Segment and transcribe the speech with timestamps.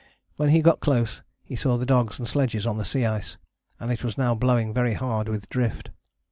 [0.35, 3.37] When he got close he saw the dogs and sledges on the sea ice,
[3.79, 5.91] and it was now blowing very hard with drift.